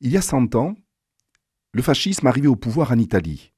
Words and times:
Il 0.00 0.10
y 0.10 0.18
a 0.18 0.22
cent 0.22 0.54
ans, 0.54 0.74
le 1.72 1.80
fascisme 1.80 2.26
arrivait 2.26 2.48
au 2.48 2.56
pouvoir 2.56 2.92
en 2.92 2.98
Italie. 2.98 3.54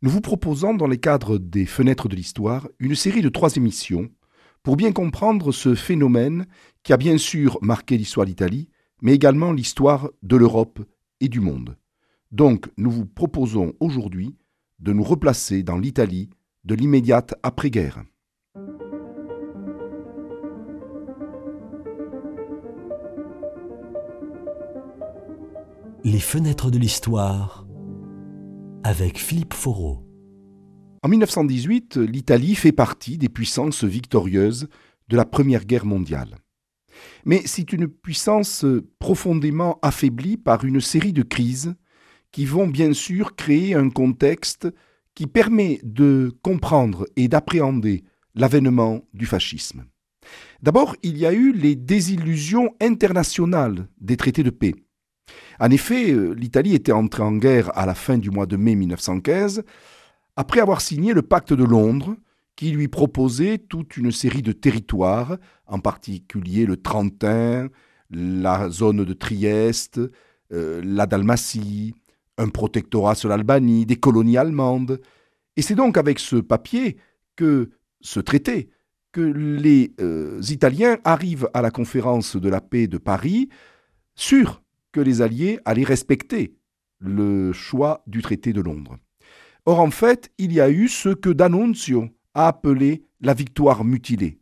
Nous 0.00 0.08
vous 0.08 0.22
proposons, 0.22 0.72
dans 0.72 0.86
les 0.86 0.96
cadres 0.96 1.36
des 1.36 1.66
Fenêtres 1.66 2.08
de 2.08 2.16
l'Histoire, 2.16 2.68
une 2.78 2.94
série 2.94 3.20
de 3.20 3.28
trois 3.28 3.54
émissions 3.56 4.10
pour 4.62 4.76
bien 4.76 4.92
comprendre 4.92 5.52
ce 5.52 5.74
phénomène 5.74 6.46
qui 6.82 6.94
a 6.94 6.96
bien 6.96 7.18
sûr 7.18 7.58
marqué 7.60 7.98
l'histoire 7.98 8.24
d'Italie, 8.24 8.70
mais 9.02 9.12
également 9.12 9.52
l'histoire 9.52 10.08
de 10.22 10.36
l'Europe 10.36 10.80
et 11.20 11.28
du 11.28 11.40
monde. 11.40 11.76
Donc, 12.30 12.70
nous 12.78 12.90
vous 12.90 13.04
proposons 13.04 13.74
aujourd'hui 13.78 14.34
de 14.78 14.94
nous 14.94 15.04
replacer 15.04 15.62
dans 15.62 15.76
l'Italie 15.76 16.30
de 16.64 16.74
l'immédiate 16.74 17.34
après-guerre. 17.42 18.04
Les 26.04 26.18
fenêtres 26.18 26.72
de 26.72 26.78
l'histoire 26.78 27.64
avec 28.82 29.20
Philippe 29.20 29.54
Foreau. 29.54 30.04
En 31.04 31.08
1918, 31.08 31.96
l'Italie 31.96 32.56
fait 32.56 32.72
partie 32.72 33.18
des 33.18 33.28
puissances 33.28 33.84
victorieuses 33.84 34.66
de 35.06 35.16
la 35.16 35.24
Première 35.24 35.64
Guerre 35.64 35.86
mondiale. 35.86 36.38
Mais 37.24 37.42
c'est 37.44 37.72
une 37.72 37.86
puissance 37.86 38.66
profondément 38.98 39.78
affaiblie 39.80 40.36
par 40.36 40.64
une 40.64 40.80
série 40.80 41.12
de 41.12 41.22
crises 41.22 41.76
qui 42.32 42.46
vont 42.46 42.66
bien 42.66 42.92
sûr 42.94 43.36
créer 43.36 43.76
un 43.76 43.88
contexte 43.88 44.66
qui 45.14 45.28
permet 45.28 45.78
de 45.84 46.36
comprendre 46.42 47.06
et 47.14 47.28
d'appréhender 47.28 48.02
l'avènement 48.34 49.02
du 49.14 49.26
fascisme. 49.26 49.84
D'abord, 50.62 50.96
il 51.04 51.16
y 51.16 51.26
a 51.26 51.32
eu 51.32 51.52
les 51.52 51.76
désillusions 51.76 52.74
internationales 52.80 53.86
des 54.00 54.16
traités 54.16 54.42
de 54.42 54.50
paix. 54.50 54.74
En 55.60 55.70
effet, 55.70 56.12
euh, 56.12 56.32
l'Italie 56.32 56.74
était 56.74 56.92
entrée 56.92 57.22
en 57.22 57.36
guerre 57.36 57.76
à 57.76 57.86
la 57.86 57.94
fin 57.94 58.18
du 58.18 58.30
mois 58.30 58.46
de 58.46 58.56
mai 58.56 58.74
1915, 58.74 59.62
après 60.36 60.60
avoir 60.60 60.80
signé 60.80 61.12
le 61.12 61.22
pacte 61.22 61.52
de 61.52 61.64
Londres, 61.64 62.16
qui 62.56 62.70
lui 62.70 62.88
proposait 62.88 63.58
toute 63.58 63.96
une 63.96 64.12
série 64.12 64.42
de 64.42 64.52
territoires, 64.52 65.36
en 65.66 65.78
particulier 65.78 66.66
le 66.66 66.76
Trentin, 66.76 67.68
la 68.10 68.68
zone 68.68 69.04
de 69.04 69.12
Trieste, 69.12 70.00
euh, 70.52 70.82
la 70.84 71.06
Dalmatie, 71.06 71.94
un 72.38 72.48
protectorat 72.48 73.14
sur 73.14 73.28
l'Albanie, 73.28 73.86
des 73.86 73.96
colonies 73.96 74.36
allemandes. 74.36 75.00
Et 75.56 75.62
c'est 75.62 75.74
donc 75.74 75.96
avec 75.96 76.18
ce 76.18 76.36
papier 76.36 76.96
que, 77.36 77.70
ce 78.00 78.20
traité, 78.20 78.68
que 79.12 79.20
les 79.20 79.94
euh, 80.00 80.40
Italiens 80.48 80.98
arrivent 81.04 81.48
à 81.54 81.62
la 81.62 81.70
conférence 81.70 82.36
de 82.36 82.48
la 82.48 82.60
paix 82.60 82.86
de 82.86 82.98
Paris, 82.98 83.48
sûrs 84.14 84.62
que 84.92 85.00
les 85.00 85.22
Alliés 85.22 85.58
allaient 85.64 85.82
respecter 85.82 86.54
le 87.00 87.52
choix 87.52 88.02
du 88.06 88.22
traité 88.22 88.52
de 88.52 88.60
Londres. 88.60 88.96
Or, 89.64 89.80
en 89.80 89.90
fait, 89.90 90.32
il 90.38 90.52
y 90.52 90.60
a 90.60 90.70
eu 90.70 90.88
ce 90.88 91.08
que 91.08 91.30
D'Annunzio 91.30 92.08
a 92.34 92.48
appelé 92.48 93.04
la 93.20 93.34
victoire 93.34 93.84
mutilée. 93.84 94.38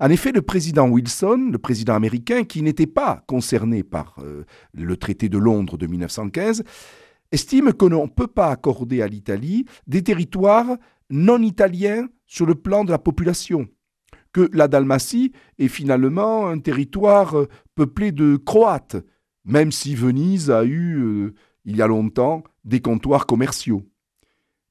En 0.00 0.10
effet, 0.10 0.32
le 0.32 0.42
président 0.42 0.88
Wilson, 0.88 1.50
le 1.52 1.58
président 1.58 1.94
américain, 1.94 2.44
qui 2.44 2.62
n'était 2.62 2.86
pas 2.86 3.24
concerné 3.26 3.82
par 3.82 4.16
euh, 4.20 4.44
le 4.74 4.96
traité 4.96 5.28
de 5.28 5.38
Londres 5.38 5.76
de 5.76 5.86
1915, 5.86 6.62
estime 7.32 7.72
que 7.72 7.86
l'on 7.86 8.04
ne 8.04 8.10
peut 8.10 8.26
pas 8.26 8.50
accorder 8.50 9.02
à 9.02 9.08
l'Italie 9.08 9.64
des 9.86 10.02
territoires 10.02 10.76
non 11.10 11.42
italiens 11.42 12.08
sur 12.26 12.46
le 12.46 12.54
plan 12.54 12.84
de 12.84 12.90
la 12.90 12.98
population, 12.98 13.68
que 14.32 14.48
la 14.52 14.68
Dalmatie 14.68 15.32
est 15.58 15.68
finalement 15.68 16.48
un 16.48 16.58
territoire 16.58 17.38
euh, 17.38 17.48
peuplé 17.74 18.12
de 18.12 18.36
Croates, 18.36 18.96
même 19.44 19.72
si 19.72 19.94
Venise 19.94 20.50
a 20.50 20.64
eu, 20.64 20.98
euh, 20.98 21.34
il 21.64 21.76
y 21.76 21.82
a 21.82 21.86
longtemps, 21.86 22.44
des 22.64 22.80
comptoirs 22.80 23.26
commerciaux. 23.26 23.84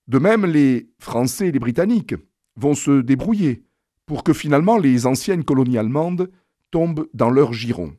De 0.07 0.19
même, 0.19 0.45
les 0.45 0.89
Français 0.99 1.47
et 1.47 1.51
les 1.51 1.59
Britanniques 1.59 2.15
vont 2.55 2.73
se 2.73 3.01
débrouiller 3.01 3.63
pour 4.05 4.23
que 4.23 4.33
finalement 4.33 4.77
les 4.77 5.05
anciennes 5.05 5.43
colonies 5.43 5.77
allemandes 5.77 6.29
tombent 6.69 7.07
dans 7.13 7.29
leur 7.29 7.53
giron. 7.53 7.95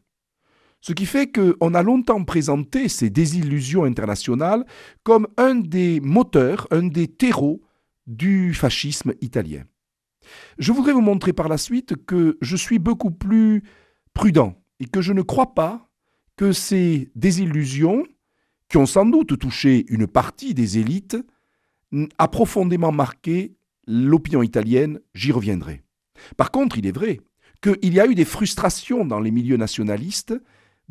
Ce 0.81 0.93
qui 0.93 1.07
fait 1.07 1.31
qu'on 1.31 1.75
a 1.75 1.83
longtemps 1.83 2.25
présenté 2.25 2.89
ces 2.89 3.09
désillusions 3.09 3.85
internationales 3.85 4.67
comme 5.05 5.29
un 5.37 5.55
des 5.55 6.01
moteurs, 6.01 6.67
un 6.71 6.83
des 6.83 7.07
terreaux 7.07 7.63
du 8.07 8.53
fascisme 8.53 9.13
italien. 9.21 9.63
Je 10.59 10.73
voudrais 10.73 10.93
vous 10.93 11.01
montrer 11.01 11.33
par 11.33 11.49
la 11.49 11.57
suite 11.57 12.05
que 12.05 12.37
je 12.41 12.57
suis 12.57 12.81
beaucoup 12.81 13.13
plus 13.13 13.63
prudent 14.13 14.61
et 14.81 14.87
que 14.87 15.01
je 15.01 15.13
ne 15.13 15.23
crois 15.23 15.55
pas 15.55 15.89
que 16.37 16.53
ces 16.53 17.11
désillusions, 17.15 18.05
qui 18.69 18.79
ont 18.79 18.87
sans 18.87 19.07
doute 19.07 19.39
touché 19.39 19.85
une 19.89 20.07
partie 20.07 20.55
des 20.55 20.79
élites, 20.79 21.17
a 22.19 22.29
profondément 22.29 22.93
marqué 22.93 23.55
l'opinion 23.87 24.43
italienne, 24.43 25.01
j'y 25.15 25.33
reviendrai. 25.33 25.83
Par 26.37 26.51
contre, 26.51 26.79
il 26.79 26.87
est 26.87 26.97
vrai 26.97 27.21
qu'il 27.61 27.93
y 27.93 28.01
a 28.01 28.07
eu 28.07 28.15
des 28.15 28.25
frustrations 28.25 29.05
dans 29.05 29.21
les 29.21 29.31
milieux 29.31 29.57
nationalistes 29.57 30.35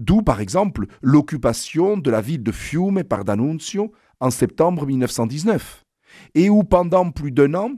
D'où, 0.01 0.24
par 0.24 0.41
exemple, 0.41 0.88
l'occupation 1.03 1.96
de 1.97 2.09
la 2.09 2.22
ville 2.22 2.41
de 2.41 2.51
Fiume 2.51 3.03
par 3.03 3.24
D'Annunzio 3.24 3.91
en 4.19 4.31
septembre 4.31 4.88
1919, 4.88 5.85
et 6.34 6.50
où 6.50 6.63
pendant 6.63 7.12
plus 7.12 7.31
d'un 7.31 7.53
an, 7.53 7.72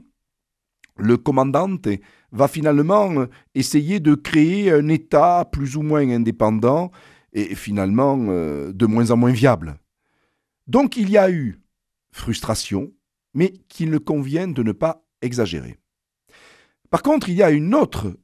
le 0.96 1.16
commandante 1.16 1.88
va 2.32 2.48
finalement 2.48 3.26
essayer 3.54 4.00
de 4.00 4.14
créer 4.14 4.70
un 4.70 4.88
État 4.88 5.44
plus 5.52 5.76
ou 5.76 5.82
moins 5.82 6.08
indépendant 6.08 6.92
et 7.34 7.54
finalement 7.54 8.26
euh, 8.28 8.72
de 8.72 8.86
moins 8.86 9.10
en 9.10 9.16
moins 9.16 9.32
viable. 9.32 9.78
Donc 10.66 10.96
il 10.96 11.10
y 11.10 11.18
a 11.18 11.30
eu 11.30 11.60
frustration, 12.12 12.92
mais 13.34 13.52
qu'il 13.68 13.98
convient 13.98 14.48
de 14.48 14.62
ne 14.62 14.72
pas 14.72 15.04
exagérer. 15.20 15.76
Par 16.90 17.02
contre, 17.02 17.28
il 17.28 17.34
y 17.34 17.42
a 17.42 17.50
une 17.50 17.74
autre 17.74 18.16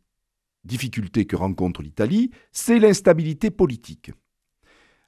difficulté 0.65 1.25
que 1.25 1.37
rencontre 1.37 1.83
l'Italie, 1.83 2.31
c'est 2.53 2.79
l'instabilité 2.79 3.51
politique. 3.51 4.13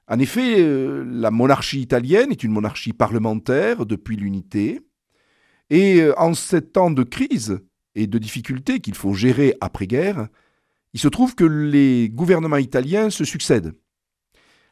En 0.07 0.19
effet, 0.19 0.59
euh, 0.59 1.05
la 1.07 1.31
monarchie 1.31 1.79
italienne 1.79 2.31
est 2.31 2.43
une 2.43 2.51
monarchie 2.51 2.91
parlementaire 2.91 3.85
depuis 3.85 4.17
l'unité, 4.17 4.81
et 5.69 6.01
euh, 6.01 6.19
en 6.19 6.33
sept 6.33 6.75
ans 6.75 6.91
de 6.91 7.03
crise 7.03 7.59
et 7.95 8.07
de 8.07 8.17
difficultés 8.17 8.79
qu'il 8.79 8.95
faut 8.95 9.13
gérer 9.13 9.55
après-guerre, 9.61 10.27
il 10.93 10.99
se 10.99 11.07
trouve 11.07 11.35
que 11.35 11.45
les 11.45 12.09
gouvernements 12.09 12.57
italiens 12.57 13.09
se 13.09 13.23
succèdent. 13.23 13.73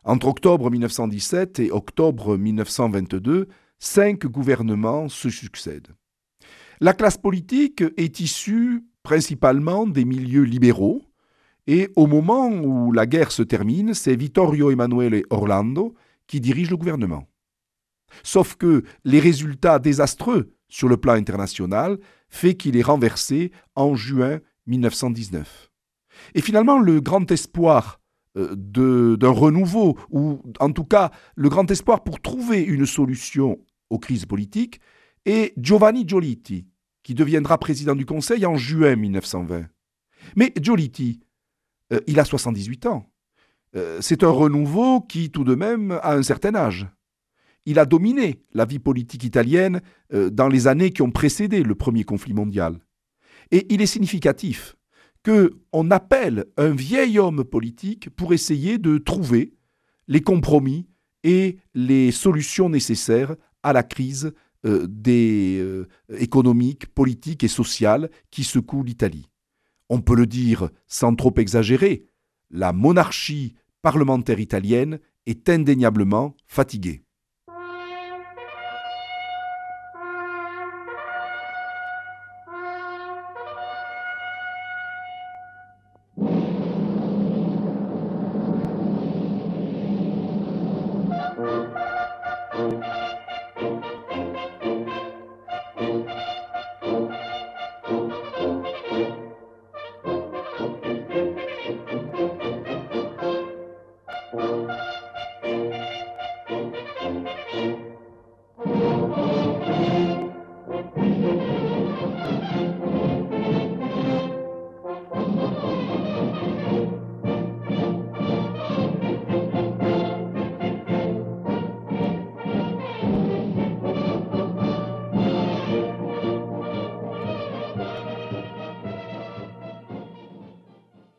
Entre 0.04 0.28
octobre 0.28 0.72
1917 0.72 1.60
et 1.60 1.72
octobre 1.72 2.36
1922, 2.36 3.48
cinq 3.78 4.26
gouvernements 4.26 5.10
se 5.10 5.30
succèdent. 5.30 5.96
La 6.80 6.94
classe 6.94 7.18
politique 7.18 7.84
est 7.98 8.20
issue 8.20 8.84
principalement 9.04 9.86
des 9.86 10.06
milieux 10.06 10.44
libéraux, 10.44 11.04
et 11.68 11.90
au 11.96 12.08
moment 12.08 12.50
où 12.50 12.92
la 12.92 13.06
guerre 13.06 13.32
se 13.32 13.44
termine, 13.44 13.94
c'est 13.94 14.16
Vittorio 14.16 14.72
Emanuele 14.72 15.24
Orlando 15.30 15.94
qui 16.26 16.42
dirige 16.42 16.72
le 16.72 16.78
gouvernement. 16.78 17.28
Sauf 18.24 18.56
que 18.56 18.84
les 19.06 19.20
résultats 19.20 19.78
désastreux 19.78 20.56
sur 20.68 20.90
le 20.90 20.98
plan 20.98 21.14
international 21.14 22.00
fait 22.28 22.56
qu'il 22.56 22.76
est 22.76 22.82
renversé 22.82 23.52
en 23.76 23.94
juin 23.94 24.40
1919. 24.66 25.70
Et 26.34 26.42
finalement, 26.42 26.80
le 26.80 27.00
grand 27.00 27.30
espoir 27.32 28.01
d'un 28.36 29.30
renouveau, 29.30 29.98
ou 30.10 30.42
en 30.60 30.72
tout 30.72 30.86
cas 30.86 31.12
le 31.36 31.50
grand 31.50 31.70
espoir 31.70 32.04
pour 32.04 32.22
trouver 32.22 32.62
une 32.62 32.86
solution 32.86 33.60
aux 33.90 34.00
crises 34.00 34.26
politiques, 34.26 34.80
est 35.26 35.54
Giovanni 35.58 36.08
Giolitti, 36.08 36.66
qui 37.04 37.14
deviendra 37.14 37.58
président 37.58 37.96
du 37.96 38.06
Conseil 38.06 38.46
en 38.46 38.56
juin 38.56 38.96
1920. 38.96 39.66
Mais 40.36 40.54
Giolitti, 40.60 41.20
euh, 41.94 42.00
il 42.08 42.20
a 42.20 42.26
78 42.26 42.86
ans. 42.86 43.12
Euh, 43.76 44.00
c'est 44.02 44.24
un 44.24 44.30
renouveau 44.30 45.02
qui, 45.02 45.32
tout 45.32 45.44
de 45.44 45.56
même, 45.56 46.00
a 46.04 46.14
un 46.14 46.24
certain 46.24 46.56
âge. 46.56 46.88
Il 47.66 47.80
a 47.80 47.86
dominé 47.86 48.44
la 48.54 48.66
vie 48.66 48.80
politique 48.80 49.24
italienne 49.24 49.82
euh, 50.14 50.30
dans 50.30 50.48
les 50.48 50.68
années 50.68 50.92
qui 50.92 51.02
ont 51.02 51.12
précédé 51.12 51.64
le 51.64 51.76
premier 51.76 52.04
conflit 52.04 52.34
mondial. 52.34 52.80
Et 53.52 53.72
il 53.74 53.82
est 53.82 53.88
significatif 53.88 54.76
qu'on 55.24 55.92
appelle 55.92 56.46
un 56.58 56.72
vieil 56.72 57.20
homme 57.20 57.44
politique 57.44 58.10
pour 58.10 58.34
essayer 58.34 58.78
de 58.78 58.98
trouver 58.98 59.54
les 60.08 60.22
compromis 60.22 60.88
et 61.24 61.60
les 61.74 62.12
solutions 62.12 62.70
nécessaires 62.70 63.36
à 63.64 63.74
la 63.74 63.84
crise 63.84 64.34
euh, 64.66 64.88
euh, 65.08 65.86
économiques, 66.18 66.88
politiques 66.94 67.44
et 67.44 67.48
sociales 67.48 68.10
qui 68.30 68.44
secouent 68.44 68.84
l'Italie. 68.84 69.28
On 69.90 70.02
peut 70.02 70.16
le 70.16 70.26
dire 70.26 70.70
sans 70.88 71.16
trop 71.16 71.34
exagérer, 71.38 72.06
la 72.50 72.74
monarchie 72.74 73.56
parlementaire 73.82 74.40
italienne 74.40 75.00
est 75.26 75.50
indéniablement 75.50 76.36
fatiguée. 76.48 77.04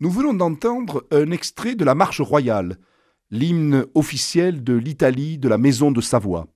Nous 0.02 0.10
venons 0.10 0.34
d'entendre 0.34 1.06
un 1.12 1.30
extrait 1.30 1.76
de 1.76 1.84
la 1.84 1.94
Marche 1.94 2.20
royale, 2.20 2.78
l'hymne 3.30 3.86
officiel 3.94 4.64
de 4.64 4.74
l'Italie 4.74 5.38
de 5.38 5.48
la 5.48 5.58
Maison 5.58 5.92
de 5.92 6.00
Savoie. 6.00 6.48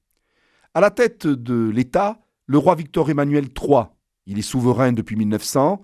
À 0.75 0.81
la 0.81 0.91
tête 0.91 1.29
de 1.29 1.71
l'État, 1.73 2.19
le 2.47 2.59
roi 2.59 2.75
Victor 2.75 3.09
Emmanuel 3.09 3.45
III. 3.45 3.85
Il 4.27 4.41
est 4.41 4.43
souverain 4.43 4.91
depuis 4.91 5.15
1900 5.15 5.81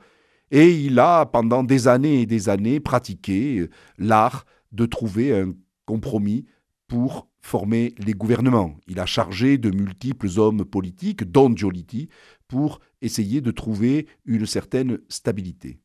et 0.50 0.72
il 0.72 0.98
a, 0.98 1.24
pendant 1.24 1.62
des 1.62 1.86
années 1.86 2.22
et 2.22 2.26
des 2.26 2.48
années, 2.48 2.80
pratiqué 2.80 3.68
l'art 3.96 4.44
de 4.72 4.84
trouver 4.84 5.32
un 5.32 5.54
compromis 5.86 6.46
pour 6.88 7.28
former 7.40 7.94
les 7.98 8.14
gouvernements. 8.14 8.74
Il 8.88 8.98
a 8.98 9.06
chargé 9.06 9.56
de 9.56 9.70
multiples 9.70 10.30
hommes 10.36 10.64
politiques, 10.64 11.30
dont 11.30 11.54
Giolitti, 11.54 12.08
pour 12.48 12.80
essayer 13.02 13.40
de 13.40 13.52
trouver 13.52 14.08
une 14.24 14.46
certaine 14.46 14.98
stabilité. 15.08 15.78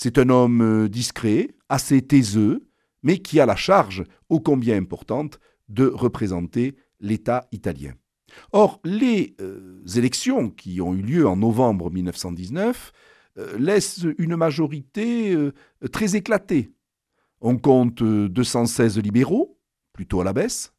C'est 0.00 0.16
un 0.18 0.28
homme 0.28 0.60
euh, 0.60 0.88
discret, 0.88 1.56
assez 1.68 2.00
taiseux, 2.02 2.68
mais 3.02 3.18
qui 3.18 3.40
a 3.40 3.46
la 3.46 3.56
charge, 3.56 4.04
ô 4.28 4.38
combien 4.38 4.76
importante, 4.76 5.40
de 5.68 5.86
représenter 5.86 6.76
l'État 7.00 7.48
italien. 7.50 7.94
Or, 8.52 8.80
les 8.84 9.34
euh, 9.40 9.82
élections 9.96 10.50
qui 10.50 10.80
ont 10.80 10.94
eu 10.94 11.02
lieu 11.02 11.26
en 11.26 11.34
novembre 11.34 11.90
1919 11.90 12.92
euh, 13.38 13.58
laissent 13.58 14.06
une 14.18 14.36
majorité 14.36 15.36
très 15.90 16.14
éclatée. 16.14 16.70
On 17.40 17.58
compte 17.58 18.04
216 18.04 19.00
libéraux, 19.00 19.58
plutôt 19.92 20.20
à 20.20 20.24
la 20.24 20.32
baisse, 20.32 20.72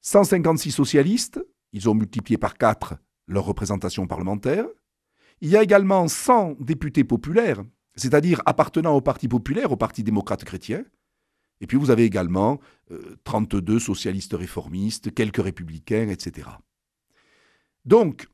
156 0.00 0.72
socialistes, 0.72 1.40
ils 1.72 1.88
ont 1.88 1.94
multiplié 1.94 2.38
par 2.38 2.58
4 2.58 2.94
leur 3.28 3.44
représentation 3.44 4.08
parlementaire. 4.08 4.66
Il 5.40 5.48
y 5.48 5.56
a 5.56 5.62
également 5.62 6.08
100 6.08 6.56
députés 6.58 7.04
populaires, 7.04 7.62
c'est-à-dire 7.94 8.40
appartenant 8.46 8.94
au 8.94 9.00
Parti 9.00 9.28
populaire, 9.28 9.72
au 9.72 9.76
Parti 9.76 10.02
démocrate 10.02 10.44
chrétien. 10.44 10.84
Et 11.60 11.66
puis 11.66 11.76
vous 11.76 11.90
avez 11.90 12.04
également 12.04 12.60
32 13.24 13.74
euh, 13.74 13.78
socialistes 13.78 14.34
réformistes, 14.34 15.14
quelques 15.14 15.42
républicains, 15.42 16.08
etc. 16.08 16.48
Donc, 17.84 18.26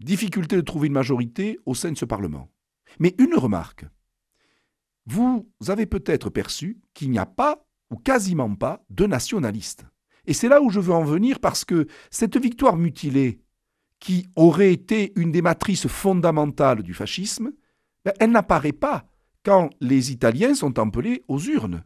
difficulté 0.00 0.56
de 0.56 0.62
trouver 0.62 0.86
une 0.88 0.94
majorité 0.94 1.58
au 1.66 1.74
sein 1.74 1.92
de 1.92 1.98
ce 1.98 2.04
Parlement. 2.04 2.50
Mais 2.98 3.14
une 3.18 3.34
remarque. 3.34 3.84
Vous 5.06 5.46
avez 5.66 5.86
peut-être 5.86 6.30
perçu 6.30 6.80
qu'il 6.94 7.10
n'y 7.10 7.18
a 7.18 7.26
pas, 7.26 7.66
ou 7.90 7.96
quasiment 7.96 8.54
pas, 8.54 8.84
de 8.90 9.06
nationalistes. 9.06 9.84
Et 10.26 10.34
c'est 10.34 10.48
là 10.48 10.60
où 10.60 10.70
je 10.70 10.80
veux 10.80 10.92
en 10.92 11.04
venir 11.04 11.40
parce 11.40 11.64
que 11.64 11.86
cette 12.10 12.36
victoire 12.36 12.76
mutilée, 12.76 13.40
qui 14.00 14.28
aurait 14.36 14.72
été 14.72 15.12
une 15.16 15.32
des 15.32 15.42
matrices 15.42 15.88
fondamentales 15.88 16.82
du 16.82 16.94
fascisme, 16.94 17.52
elle 18.20 18.30
n'apparaît 18.30 18.72
pas 18.72 19.06
quand 19.44 19.70
les 19.80 20.12
Italiens 20.12 20.54
sont 20.54 20.78
appelés 20.78 21.22
aux 21.28 21.40
urnes. 21.40 21.84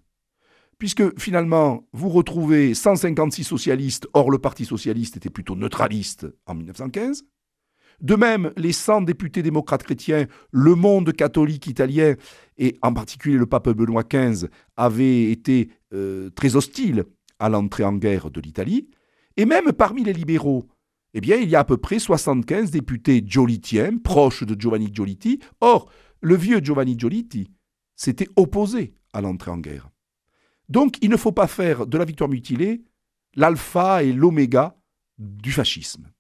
Puisque 0.79 1.19
finalement, 1.19 1.87
vous 1.93 2.09
retrouvez 2.09 2.75
156 2.75 3.45
socialistes, 3.45 4.09
or 4.15 4.31
le 4.31 4.39
Parti 4.39 4.65
socialiste 4.65 5.17
était 5.17 5.31
plutôt 5.31 5.55
neutraliste 5.55 6.27
en 6.47 6.55
1915. 6.55 7.25
De 8.01 8.17
même, 8.17 8.53
les 8.57 8.73
100 8.73 9.03
députés 9.03 9.43
démocrates 9.43 9.85
chrétiens, 9.85 10.27
le 10.51 10.75
monde 10.75 11.13
catholique 11.13 11.69
italien, 11.69 12.17
et 12.59 12.77
en 12.83 12.93
particulier 12.93 13.37
le 13.37 13.47
pape 13.47 13.69
Benoît 13.69 14.03
XV, 14.03 14.49
avaient 14.77 15.31
été 15.31 15.71
euh, 15.93 16.31
très 16.31 16.57
hostiles 16.57 17.05
à 17.39 17.49
l'entrée 17.49 17.85
en 17.85 17.95
guerre 17.95 18.31
de 18.31 18.41
l'Italie. 18.41 18.89
Et 19.37 19.45
même 19.45 19.73
parmi 19.73 20.03
les 20.03 20.13
libéraux, 20.13 20.67
eh 21.15 21.21
bien, 21.21 21.37
il 21.37 21.49
y 21.49 21.57
a 21.57 21.61
à 21.61 21.65
peu 21.65 21.77
près 21.77 21.99
75 21.99 22.71
députés 22.71 23.23
giolitiens, 23.25 23.99
proches 23.99 24.45
de 24.45 24.59
Giovanni 24.59 24.91
Giolitti. 24.93 25.41
Or, 25.61 25.91
le 26.23 26.37
vieux 26.37 26.61
Giovanni 26.61 26.99
Giolitti 26.99 27.51
s'était 27.97 28.29
opposé 28.37 28.95
à 29.13 29.21
l'entrée 29.21 29.51
en 29.51 29.59
guerre. 29.59 29.91
Donc 30.69 30.97
il 31.03 31.11
ne 31.11 31.17
faut 31.17 31.33
pas 31.33 31.49
faire 31.49 31.87
de 31.87 31.99
la 31.99 32.05
victoire 32.05 32.31
mutilée 32.31 32.85
l'alpha 33.35 34.03
et 34.03 34.13
l'oméga 34.13 34.77
du 35.19 35.53
fascisme. 35.53 36.11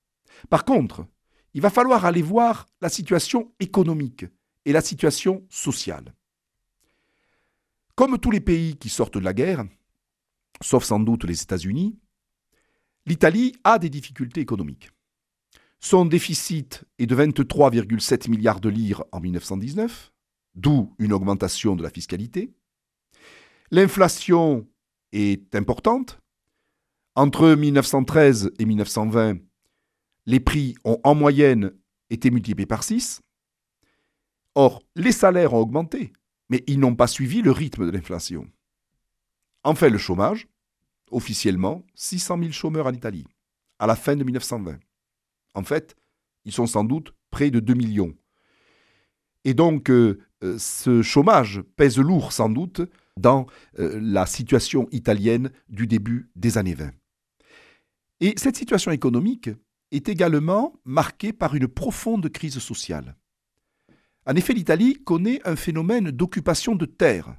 Par 0.50 0.64
contre, 0.64 1.06
il 1.54 1.60
va 1.60 1.70
falloir 1.70 2.04
aller 2.04 2.22
voir 2.22 2.66
la 2.81 2.88
situation 2.88 3.52
économique 3.60 4.26
et 4.64 4.72
la 4.72 4.81
situation 4.81 5.46
sociale. 5.49 6.14
Comme 7.94 8.19
tous 8.19 8.31
les 8.31 8.40
pays 8.40 8.76
qui 8.76 8.88
sortent 8.88 9.19
de 9.19 9.25
la 9.25 9.34
guerre, 9.34 9.64
sauf 10.60 10.84
sans 10.84 11.00
doute 11.00 11.25
les 11.25 11.43
États-Unis, 11.43 11.99
l'Italie 13.06 13.54
a 13.64 13.78
des 13.78 13.90
difficultés 13.90 14.40
économiques. 14.40 14.90
Son 15.84 16.05
déficit 16.05 16.84
est 17.00 17.06
de 17.06 17.17
23,7 17.17 18.31
milliards 18.31 18.61
de 18.61 18.69
lire 18.69 19.02
en 19.11 19.19
1919, 19.19 20.12
d'où 20.55 20.94
une 21.00 21.12
augmentation 21.12 21.75
de 21.75 21.82
la 21.82 21.90
fiscalité. 21.90 22.52
L'inflation 23.73 24.69
est 25.11 25.56
importante. 25.56 26.20
Entre 27.17 27.56
1913 27.56 28.52
et 28.61 28.64
1920, 28.64 29.38
les 30.26 30.38
prix 30.38 30.76
ont 30.84 31.00
en 31.02 31.17
moyenne 31.17 31.73
été 32.11 32.31
multipliés 32.31 32.64
par 32.64 32.85
6. 32.85 33.20
Or, 34.55 34.85
les 34.94 35.12
salaires 35.12 35.52
ont 35.52 35.58
augmenté, 35.58 36.12
mais 36.49 36.62
ils 36.69 36.78
n'ont 36.78 36.94
pas 36.94 37.08
suivi 37.08 37.43
le 37.43 37.50
rythme 37.50 37.87
de 37.87 37.90
l'inflation. 37.90 38.46
Enfin, 39.64 39.88
le 39.88 39.99
chômage, 39.99 40.46
officiellement 41.11 41.85
600 41.96 42.38
000 42.38 42.52
chômeurs 42.52 42.87
en 42.87 42.93
Italie, 42.93 43.26
à 43.81 43.88
la 43.88 43.96
fin 43.96 44.14
de 44.14 44.23
1920. 44.23 44.78
En 45.54 45.62
fait, 45.62 45.97
ils 46.44 46.52
sont 46.52 46.66
sans 46.66 46.85
doute 46.85 47.14
près 47.30 47.50
de 47.50 47.61
2 47.61 47.75
millions. 47.75 48.14
Et 49.44 49.54
donc, 49.54 49.90
euh, 49.90 50.21
euh, 50.44 50.56
ce 50.59 51.02
chômage 51.02 51.62
pèse 51.76 51.99
lourd 51.99 52.32
sans 52.32 52.49
doute 52.49 52.82
dans 53.16 53.47
euh, 53.78 53.99
la 54.00 54.26
situation 54.26 54.88
italienne 54.92 55.50
du 55.68 55.87
début 55.87 56.30
des 56.37 56.59
années 56.59 56.75
20. 56.75 56.90
Et 58.21 58.35
cette 58.37 58.56
situation 58.56 58.90
économique 58.92 59.50
est 59.90 60.09
également 60.09 60.75
marquée 60.85 61.32
par 61.32 61.54
une 61.54 61.68
profonde 61.68 62.28
crise 62.28 62.59
sociale. 62.59 63.16
En 64.26 64.35
effet, 64.37 64.54
l'Italie 64.54 65.02
connaît 65.02 65.40
un 65.44 65.56
phénomène 65.56 66.11
d'occupation 66.11 66.76
de 66.76 66.87
terre 66.87 67.35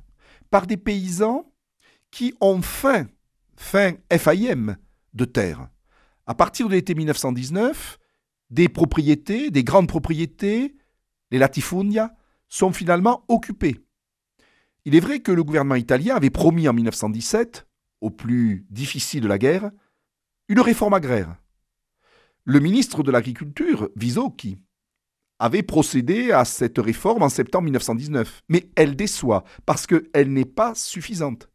par 0.49 0.67
des 0.67 0.77
paysans 0.77 1.51
qui 2.11 2.33
ont 2.41 2.61
faim, 2.61 3.07
faim 3.55 3.93
FIM 4.11 4.75
de 5.13 5.25
terre. 5.25 5.69
À 6.27 6.35
partir 6.35 6.67
de 6.67 6.73
l'été 6.73 6.93
1919, 6.93 7.97
des 8.53 8.69
propriétés, 8.69 9.49
des 9.49 9.63
grandes 9.63 9.87
propriétés, 9.87 10.75
les 11.31 11.39
latifundia, 11.39 12.15
sont 12.49 12.71
finalement 12.71 13.25
occupées. 13.27 13.83
Il 14.85 14.95
est 14.95 14.99
vrai 14.99 15.21
que 15.21 15.31
le 15.31 15.43
gouvernement 15.43 15.75
italien 15.75 16.15
avait 16.15 16.29
promis 16.29 16.67
en 16.67 16.73
1917, 16.73 17.67
au 18.01 18.11
plus 18.11 18.67
difficile 18.69 19.21
de 19.21 19.27
la 19.27 19.39
guerre, 19.39 19.71
une 20.49 20.59
réforme 20.59 20.93
agraire. 20.93 21.35
Le 22.45 22.59
ministre 22.59 23.01
de 23.01 23.11
l'Agriculture, 23.11 23.89
Visocchi, 23.95 24.59
avait 25.39 25.63
procédé 25.63 26.31
à 26.31 26.45
cette 26.45 26.77
réforme 26.77 27.23
en 27.23 27.29
septembre 27.29 27.63
1919, 27.63 28.43
mais 28.49 28.69
elle 28.75 28.95
déçoit 28.95 29.45
parce 29.65 29.87
qu'elle 29.87 30.31
n'est 30.31 30.45
pas 30.45 30.75
suffisante. 30.75 31.49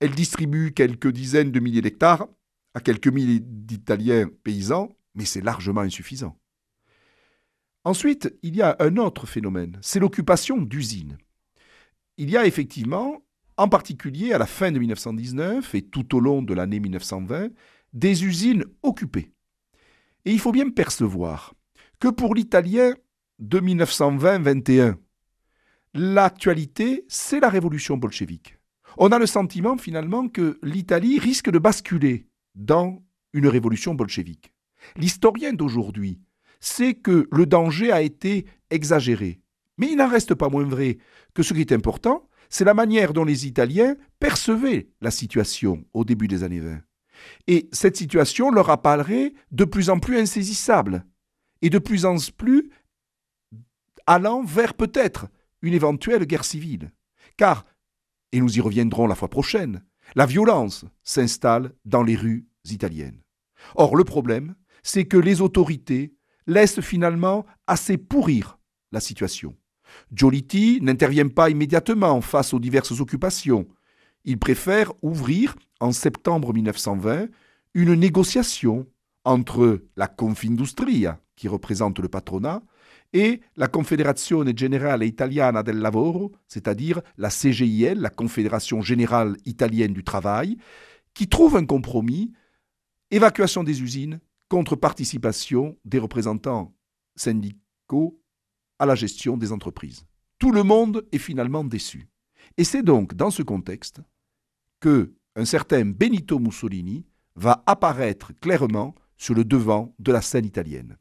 Elle 0.00 0.10
distribue 0.10 0.72
quelques 0.72 1.12
dizaines 1.12 1.52
de 1.52 1.60
milliers 1.60 1.82
d'hectares 1.82 2.26
à 2.74 2.80
quelques 2.80 3.08
milliers 3.08 3.40
d'Italiens 3.40 4.28
paysans 4.42 4.88
mais 5.14 5.24
c'est 5.24 5.40
largement 5.40 5.80
insuffisant. 5.82 6.38
Ensuite, 7.84 8.32
il 8.42 8.54
y 8.54 8.62
a 8.62 8.76
un 8.78 8.96
autre 8.96 9.26
phénomène, 9.26 9.78
c'est 9.82 9.98
l'occupation 9.98 10.58
d'usines. 10.58 11.18
Il 12.16 12.30
y 12.30 12.36
a 12.36 12.46
effectivement, 12.46 13.24
en 13.56 13.68
particulier 13.68 14.32
à 14.32 14.38
la 14.38 14.46
fin 14.46 14.70
de 14.70 14.78
1919 14.78 15.74
et 15.74 15.82
tout 15.82 16.14
au 16.14 16.20
long 16.20 16.42
de 16.42 16.54
l'année 16.54 16.78
1920, 16.78 17.50
des 17.92 18.24
usines 18.24 18.64
occupées. 18.82 19.32
Et 20.24 20.32
il 20.32 20.38
faut 20.38 20.52
bien 20.52 20.70
percevoir 20.70 21.54
que 21.98 22.08
pour 22.08 22.34
l'italien 22.34 22.94
de 23.38 23.60
1920-21, 23.60 24.96
l'actualité, 25.94 27.04
c'est 27.08 27.40
la 27.40 27.48
révolution 27.48 27.96
bolchevique. 27.96 28.56
On 28.98 29.10
a 29.10 29.18
le 29.18 29.26
sentiment 29.26 29.76
finalement 29.76 30.28
que 30.28 30.58
l'Italie 30.62 31.18
risque 31.18 31.50
de 31.50 31.58
basculer 31.58 32.28
dans 32.54 33.02
une 33.32 33.48
révolution 33.48 33.94
bolchevique. 33.94 34.51
L'historien 34.96 35.52
d'aujourd'hui 35.52 36.20
sait 36.60 36.94
que 36.94 37.28
le 37.30 37.46
danger 37.46 37.92
a 37.92 38.02
été 38.02 38.46
exagéré. 38.70 39.40
Mais 39.78 39.88
il 39.90 39.96
n'en 39.96 40.08
reste 40.08 40.34
pas 40.34 40.48
moins 40.48 40.64
vrai 40.64 40.98
que 41.34 41.42
ce 41.42 41.54
qui 41.54 41.60
est 41.60 41.72
important, 41.72 42.28
c'est 42.48 42.64
la 42.64 42.74
manière 42.74 43.12
dont 43.12 43.24
les 43.24 43.46
Italiens 43.46 43.96
percevaient 44.20 44.88
la 45.00 45.10
situation 45.10 45.84
au 45.94 46.04
début 46.04 46.28
des 46.28 46.44
années 46.44 46.60
20. 46.60 46.80
Et 47.46 47.68
cette 47.72 47.96
situation 47.96 48.50
leur 48.50 48.70
apparaît 48.70 49.32
de 49.50 49.64
plus 49.64 49.90
en 49.90 49.98
plus 49.98 50.18
insaisissable 50.18 51.04
et 51.62 51.70
de 51.70 51.78
plus 51.78 52.04
en 52.04 52.16
plus 52.36 52.70
allant 54.06 54.42
vers 54.42 54.74
peut-être 54.74 55.28
une 55.62 55.74
éventuelle 55.74 56.26
guerre 56.26 56.44
civile. 56.44 56.92
Car, 57.36 57.64
et 58.32 58.40
nous 58.40 58.56
y 58.56 58.60
reviendrons 58.60 59.06
la 59.06 59.14
fois 59.14 59.28
prochaine, 59.28 59.82
la 60.14 60.26
violence 60.26 60.84
s'installe 61.02 61.72
dans 61.84 62.02
les 62.02 62.16
rues 62.16 62.46
italiennes. 62.64 63.22
Or, 63.76 63.96
le 63.96 64.04
problème, 64.04 64.54
c'est 64.82 65.04
que 65.04 65.16
les 65.16 65.40
autorités 65.40 66.14
laissent 66.46 66.80
finalement 66.80 67.46
assez 67.66 67.96
pourrir 67.96 68.58
la 68.90 69.00
situation. 69.00 69.56
Giolitti 70.12 70.80
n'intervient 70.82 71.28
pas 71.28 71.50
immédiatement 71.50 72.20
face 72.20 72.54
aux 72.54 72.60
diverses 72.60 73.00
occupations. 73.00 73.66
Il 74.24 74.38
préfère 74.38 74.92
ouvrir, 75.02 75.54
en 75.80 75.92
septembre 75.92 76.52
1920, 76.52 77.28
une 77.74 77.94
négociation 77.94 78.86
entre 79.24 79.82
la 79.96 80.08
Confindustria, 80.08 81.20
qui 81.36 81.48
représente 81.48 81.98
le 81.98 82.08
patronat, 82.08 82.62
et 83.12 83.40
la 83.56 83.68
Confederazione 83.68 84.56
Generale 84.56 85.04
Italiana 85.04 85.62
del 85.62 85.78
Lavoro, 85.78 86.32
c'est-à-dire 86.46 87.00
la 87.18 87.28
CGIL, 87.28 88.00
la 88.00 88.10
Confédération 88.10 88.80
Générale 88.80 89.36
Italienne 89.44 89.92
du 89.92 90.02
Travail, 90.02 90.56
qui 91.14 91.28
trouve 91.28 91.56
un 91.56 91.66
compromis, 91.66 92.32
évacuation 93.10 93.64
des 93.64 93.82
usines 93.82 94.18
contre 94.52 94.76
participation 94.76 95.78
des 95.86 95.98
représentants 95.98 96.76
syndicaux 97.16 98.20
à 98.78 98.84
la 98.84 98.94
gestion 98.94 99.38
des 99.38 99.50
entreprises. 99.50 100.04
Tout 100.38 100.52
le 100.52 100.62
monde 100.62 101.08
est 101.10 101.16
finalement 101.16 101.64
déçu. 101.64 102.10
Et 102.58 102.64
c'est 102.64 102.82
donc 102.82 103.14
dans 103.14 103.30
ce 103.30 103.42
contexte 103.42 104.02
que 104.78 105.14
un 105.36 105.46
certain 105.46 105.86
Benito 105.86 106.38
Mussolini 106.38 107.06
va 107.34 107.62
apparaître 107.64 108.38
clairement 108.40 108.94
sur 109.16 109.32
le 109.32 109.46
devant 109.46 109.94
de 109.98 110.12
la 110.12 110.20
scène 110.20 110.44
italienne. 110.44 110.98